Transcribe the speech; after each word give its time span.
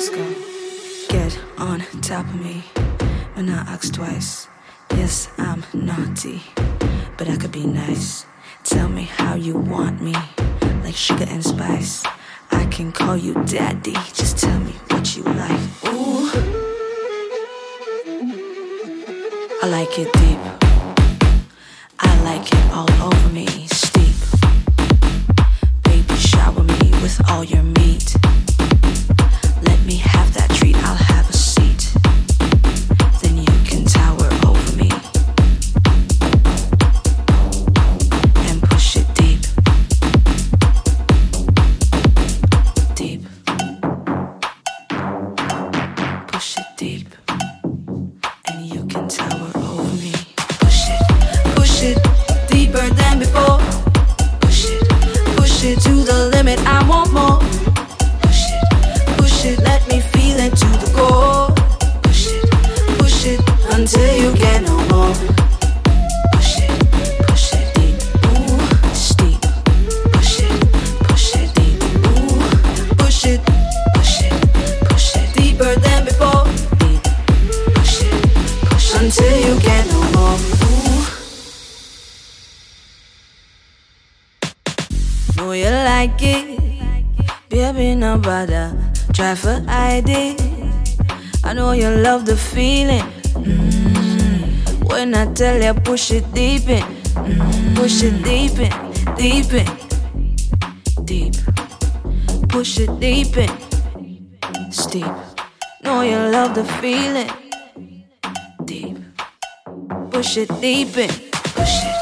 let's 0.00 0.08
go. 0.08 0.34
Get 1.10 1.38
on 1.58 1.80
top 2.00 2.24
of 2.24 2.40
me 2.40 2.64
when 3.34 3.50
I 3.50 3.60
ask 3.70 3.92
twice. 3.92 4.48
Yes, 4.92 5.28
I'm 5.36 5.62
naughty, 5.74 6.40
but 7.18 7.28
I 7.28 7.36
could 7.36 7.52
be 7.52 7.66
nice. 7.66 8.24
Tell 8.64 8.88
me 8.88 9.02
how 9.02 9.34
you 9.34 9.58
want 9.58 10.00
me, 10.00 10.14
like 10.82 10.96
sugar 10.96 11.26
and 11.28 11.44
spice. 11.44 12.02
I 12.50 12.64
can 12.70 12.92
call 12.92 13.14
you 13.14 13.34
daddy, 13.44 13.92
just 14.14 14.38
tell 14.38 14.58
me 14.60 14.72
what 14.88 15.14
you 15.14 15.22
like. 15.22 15.60
Ooh, 15.84 16.30
I 19.62 19.66
like 19.68 19.98
it 19.98 20.10
deep. 20.14 20.40
I 21.98 22.22
like 22.22 22.46
it 22.50 22.72
all 22.72 22.90
over 23.02 23.28
me, 23.28 23.46
steep. 23.66 24.16
Baby, 25.82 26.14
shower 26.14 26.62
me 26.62 26.90
with 27.02 27.20
all 27.28 27.44
your 27.44 27.62
meat. 27.62 28.16
I'll 30.62 31.09
Know 85.40 85.52
you 85.52 85.70
like 85.70 86.20
it, 86.20 86.60
baby, 87.48 87.94
no 87.94 88.18
bother. 88.18 88.76
Try 89.14 89.34
for 89.34 89.64
ID. 89.66 90.36
I 91.42 91.54
know 91.54 91.72
you 91.72 91.88
love 91.88 92.26
the 92.26 92.36
feeling. 92.36 93.06
Mm. 93.32 94.84
When 94.90 95.14
I 95.14 95.32
tell 95.32 95.56
you, 95.62 95.72
push 95.80 96.10
it 96.10 96.26
deep 96.34 96.68
in, 96.68 96.82
Mm. 97.14 97.74
push 97.74 98.02
it 98.02 98.22
deep 98.22 98.58
in, 98.58 98.74
deep 99.16 99.50
in, 99.54 99.68
deep. 101.06 101.34
Push 102.50 102.78
it 102.80 103.00
deep 103.00 103.34
in, 103.38 103.50
steep. 104.70 105.14
Know 105.82 106.02
you 106.02 106.18
love 106.36 106.54
the 106.54 106.64
feeling, 106.82 107.32
deep. 108.66 108.98
Push 110.10 110.36
it 110.36 110.50
deep 110.60 110.98
in, 110.98 111.08
push 111.56 111.76
it, 111.88 111.96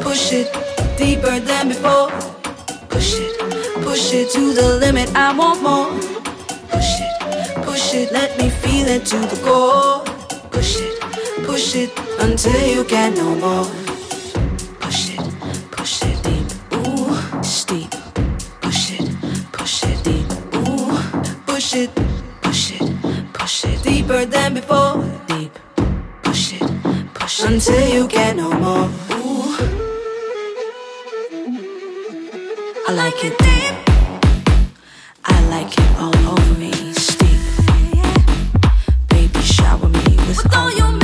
push 0.00 0.32
it 0.32 0.48
deeper 0.96 1.40
than 1.40 1.68
before. 1.68 2.33
Push 2.94 3.18
it, 3.18 3.34
push 3.82 4.12
it 4.14 4.30
to 4.30 4.54
the 4.54 4.78
limit. 4.78 5.10
I 5.16 5.36
want 5.36 5.60
more. 5.60 5.90
Push 6.70 7.00
it, 7.00 7.64
push 7.64 7.92
it, 7.92 8.12
let 8.12 8.38
me 8.38 8.48
feel 8.48 8.86
it 8.86 9.04
to 9.06 9.18
the 9.18 9.36
core. 9.42 10.04
Push 10.52 10.78
it, 10.78 11.00
push 11.44 11.74
it 11.74 11.90
until 12.20 12.60
you 12.72 12.84
get 12.84 13.16
no 13.16 13.34
more. 13.34 13.66
Push 14.78 15.10
it, 15.10 15.20
push 15.72 16.02
it 16.02 16.22
deep, 16.22 16.46
ooh, 16.86 17.42
steep. 17.42 17.90
Push 18.62 18.92
it, 18.92 19.10
push 19.50 19.82
it 19.82 19.98
deep, 20.04 20.28
ooh, 20.54 20.96
push 21.46 21.74
it, 21.74 21.90
push 22.42 22.80
it, 22.80 23.32
push 23.32 23.64
it 23.64 23.82
deeper 23.82 24.24
than 24.24 24.54
before. 24.54 25.02
Deep, 25.26 25.58
push 26.22 26.52
it, 26.52 26.62
push 27.12 27.40
it 27.40 27.50
until 27.50 27.88
you 27.88 28.06
get 28.06 28.36
no 28.36 28.52
more. 28.52 29.13
like 32.96 33.24
it 33.24 33.36
deep. 33.38 33.74
I 35.24 35.40
like 35.48 35.72
it 35.76 35.96
all 35.98 36.16
over 36.28 36.54
me, 36.60 36.72
steep. 36.92 37.40
Baby, 39.08 39.40
shower 39.40 39.88
me 39.88 40.16
with 40.28 40.56
all 40.56 40.70
your. 40.70 41.03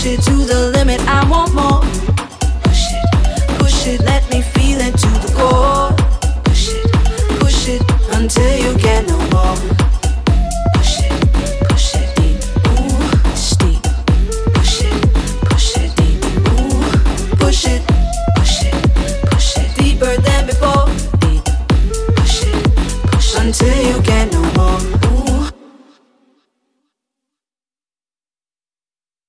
Push 0.00 0.12
it 0.12 0.22
to 0.22 0.32
the 0.32 0.70
limit, 0.70 0.98
I 1.06 1.28
want 1.28 1.52
more. 1.52 1.82
Push 2.62 2.86
it, 2.90 3.58
push 3.58 3.86
it, 3.86 4.00
let 4.00 4.24
me 4.30 4.40
feel 4.40 4.80
it 4.80 4.96
to 4.96 5.08
the 5.20 5.30
core. 5.36 5.92
Push 6.44 6.70
it, 6.72 7.38
push 7.38 7.68
it 7.68 7.82
until 8.14 8.56
you 8.64 8.78
get 8.78 9.06
no 9.06 9.18
more. 9.28 9.56
Push 10.72 11.00
it, 11.04 11.12
push 11.68 11.96
it 11.96 12.16
deep, 12.16 12.40
ooh, 12.72 13.36
steep. 13.36 13.82
Push 14.54 14.80
it, 14.88 15.12
push 15.50 15.76
it 15.76 15.94
deep, 15.96 16.24
ooh, 16.48 17.36
push 17.36 17.66
it, 17.66 17.82
push 18.36 18.64
it, 18.64 18.72
push 19.28 19.58
it 19.58 19.68
deeper 19.76 20.16
than 20.16 20.46
before. 20.46 20.88
Deep, 21.20 21.44
push 22.16 22.46
it, 22.46 22.56
push 23.12 23.34
it 23.34 23.40
until 23.42 23.76
you 23.86 24.00
get 24.00 24.32
no. 24.32 24.39